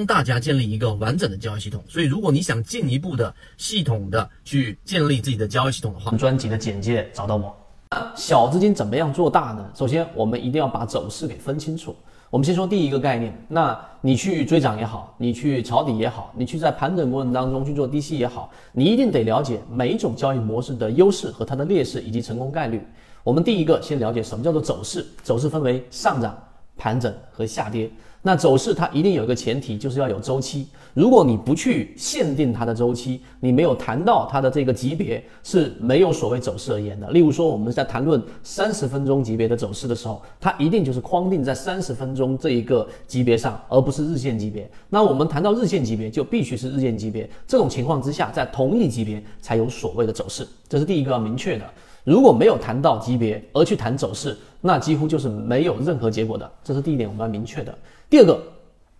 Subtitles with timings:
[0.00, 1.84] 帮大家建立一个完整的交易系统。
[1.86, 7.54] 所以，如果你想进一步的系统的去建立自己的交易系统的话，专辑的简介找到我。
[7.90, 9.70] 那小资金怎么样做大呢？
[9.74, 11.94] 首先，我们一定要把走势给分清楚。
[12.30, 22.82] 我们先说第一个概念，那你去追涨也好，你去抄底也好，你去在盘整过程当中去做低吸也好，你一定得了解每一种交易模式的优势和它的劣势以及成功概率。
[23.22, 26.34] 我们第一个先了解什么叫做走势，走势分为上涨、
[26.80, 27.90] 盘整和下跌。
[28.22, 30.66] 那走势它一定有一个前提，就是要有周期。
[30.92, 37.08] 如果你不去限定它的周期，你没有谈到它的这个级别，是没有所谓走势而言的。
[37.10, 44.70] 例如说，我们在谈论三十分钟级别的走势的时候，它一定就是框定在三十分钟这一个级别上，而不是日线级别。
[44.90, 47.28] 那我们谈到日线级别，就必须是日线级别。
[47.46, 51.64] 这种情况之下，在同一级别才有所谓的走势，这是第一个要明确的。
[52.04, 56.50] 如果没有谈到级别而去谈走势，那几乎就是没有任何结果的。
[56.64, 57.76] 这是第一点，我们要明确的。
[58.08, 58.40] 第二个，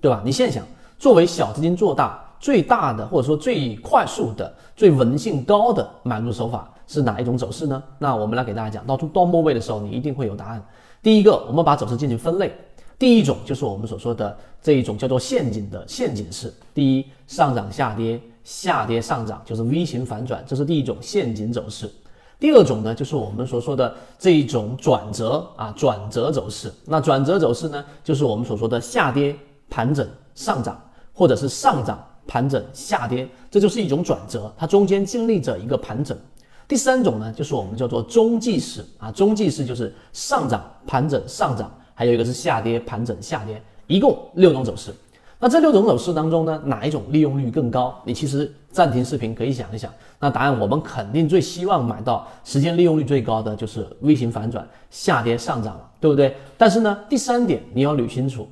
[0.00, 0.22] 对吧？
[0.24, 0.64] 你现在想，
[0.98, 7.82] 作为小资金做大最大的或者说最快速的、最稳性高的买入手法是哪一种走势呢？
[7.98, 10.62] 那我们来给大家讲，到到末位的时候，你一定会有答案。
[11.02, 12.52] 第一个，我们把走势进行分类。
[12.98, 16.52] 第一种就是我们所说的这一种叫做陷阱的陷阱式。
[16.72, 21.90] 第一，上涨下跌，下跌上涨，就是 V 型反转，这是第一种陷阱走势。
[22.42, 26.72] 第二种呢，就是我们所说的这一种转折啊，转折走势。
[26.84, 29.32] 那转折走势呢，就是我们所说的下跌
[29.70, 30.76] 盘整上涨，
[31.12, 36.18] 或者是上涨盘整下跌，这就是一种转折，它中间经历着一个盘整。
[36.66, 44.92] 第三种呢，就是我们叫做中继式啊，中继式就是上涨盘整上涨，还有一个是下跌盘整下跌，一共六种走势。
[45.44, 48.00] 那这六种走势当中呢，哪一种利用率更高？
[48.04, 49.92] 你其实暂停视频可以想一想。
[50.20, 56.36] 那答案我们肯定最希望买到时间利用率最高的就是 V 型反转下跌上涨了，对不对？
[56.56, 58.48] 但是呢，第三点你要捋清楚，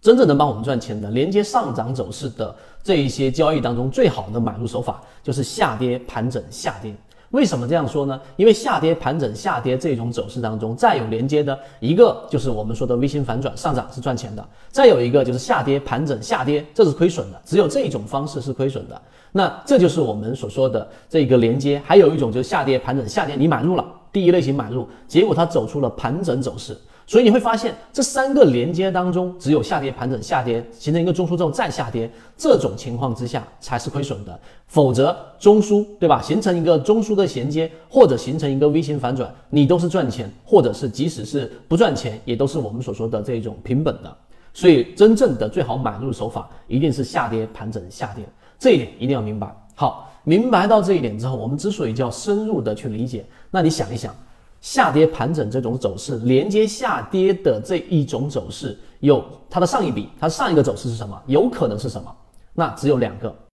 [0.00, 6.94] 真正能帮我们赚钱的连接上涨走势的这一些交易当中，最好的买入手法就是下跌盘整下跌。
[7.30, 8.18] 为什么这样说呢？
[8.36, 17.40] 因为下跌盘整下跌这种走势当中，再有连接的一个就是我们说的微型反转上涨是赚钱的，再有一个就是下跌盘整下跌，这是亏损的。
[17.44, 19.00] 只有这种方式是亏损的。
[19.30, 21.80] 那这就是我们所说的这个连接。
[21.84, 26.74] 还有一种就是下跌盘整下跌，你买入了第一类型买入，结果它走出了盘整走势。
[27.08, 34.40] 所以你会发现，这三个连接当中，只有下跌盘整下跌形成一个中枢之后再下跌，这种情况之下才是亏损的。
[34.66, 44.16] 否则中枢对吧，形成一个中枢的衔接，或者形成一个 V 型反转，你都是赚钱，或者是即使是不赚钱，也都是我们所说的这种平本的。
[44.52, 48.22] 所以真正的最好买入手法一定是下跌盘整下跌，
[48.58, 49.50] 这一点一定要明白。
[49.74, 54.14] 好，明白到这一点之后，我们之所以叫深入的去理解，那你想一想。
[54.60, 61.20] 下跌盘整这种走势，连接下跌的这一种走势，有它的上一笔，它上一个走势是什么？
[61.26, 62.14] 有可能是什么？
[62.54, 63.34] 那只有两个。